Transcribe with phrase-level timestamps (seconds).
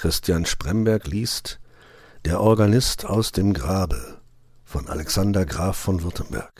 [0.00, 1.60] Christian Spremberg liest
[2.24, 4.18] Der Organist aus dem Grabe
[4.64, 6.54] von Alexander Graf von Württemberg.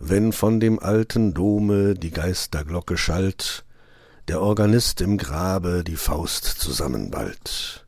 [0.00, 3.64] Wenn von dem alten Dome die Geisterglocke schallt,
[4.28, 7.86] der Organist im Grabe die Faust zusammenballt.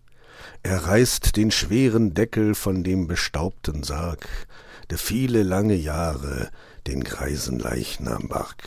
[0.62, 4.28] Er reißt den schweren Deckel von dem bestaubten Sarg,
[4.90, 6.50] der viele lange Jahre
[6.86, 8.62] den greisen Leichnam barg.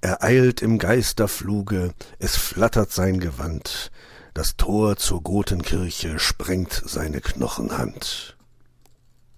[0.00, 3.90] Er eilt im Geisterfluge, es flattert sein Gewand,
[4.34, 8.36] das Tor zur Gotenkirche sprengt seine Knochenhand.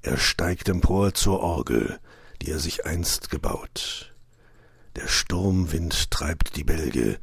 [0.03, 1.99] Er steigt empor zur Orgel,
[2.43, 4.15] die er sich einst gebaut.
[4.97, 7.19] Der Sturmwind treibt die Bälge,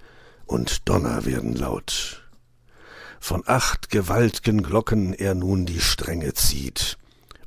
[0.45, 2.23] und Donner werden laut.
[3.19, 6.97] Von acht gewalt'gen Glocken er nun die Stränge zieht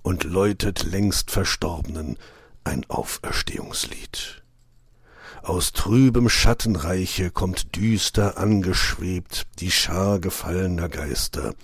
[0.02, 2.16] und läutet längst Verstorbenen
[2.64, 4.42] ein Auferstehungslied.
[5.42, 11.54] Aus trübem Schattenreiche kommt düster angeschwebt die Schar gefallener Geister,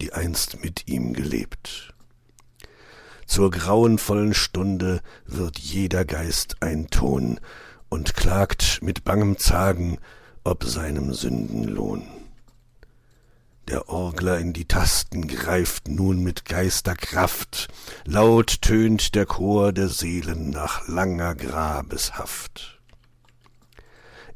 [0.00, 1.93] die einst mit ihm gelebt.
[3.34, 7.40] Zur grauenvollen Stunde wird jeder Geist ein Ton
[7.88, 9.98] und klagt mit bangem Zagen
[10.44, 12.06] ob seinem Sündenlohn.
[13.66, 17.66] Der Orgler in die Tasten greift nun mit Geisterkraft,
[18.04, 22.80] laut tönt der Chor der Seelen nach langer Grabeshaft.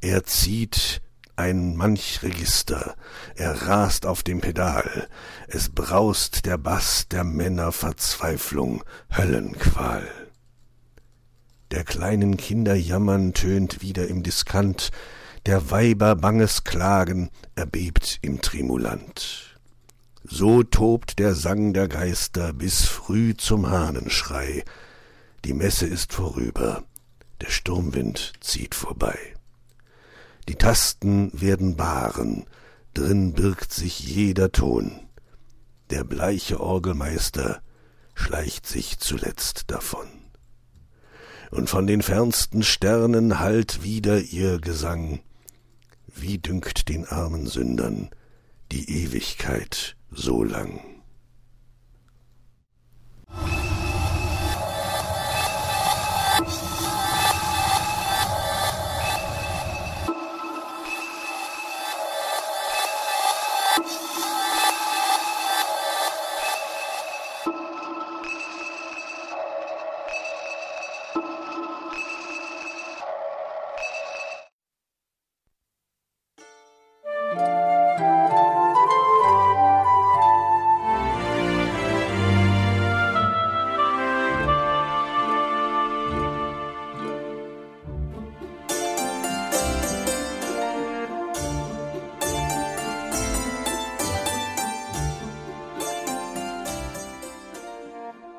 [0.00, 1.02] Er zieht
[1.38, 2.96] ein manch Register,
[3.36, 5.08] er rast auf dem Pedal,
[5.46, 8.82] es braust der Bass der Männer Verzweiflung,
[9.16, 10.08] Höllenqual.
[11.70, 14.90] Der kleinen Kinder Jammern tönt wieder im Diskant,
[15.46, 19.58] der Weiber banges Klagen erbebt im Tremulant.
[20.24, 24.64] So tobt der Sang der Geister bis früh zum Hahnenschrei.
[25.44, 26.82] Die Messe ist vorüber,
[27.40, 29.37] der Sturmwind zieht vorbei.
[30.48, 32.46] Die Tasten werden Baren,
[32.94, 34.98] drin birgt sich jeder Ton.
[35.90, 37.60] Der bleiche Orgelmeister
[38.14, 40.08] schleicht sich zuletzt davon.
[41.50, 45.20] Und von den fernsten Sternen hallt wieder ihr Gesang.
[46.06, 48.08] Wie dünkt den armen Sündern
[48.72, 50.97] die Ewigkeit so lang?